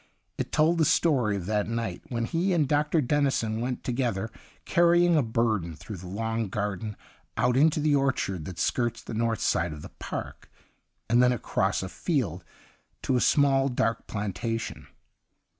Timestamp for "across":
11.31-11.83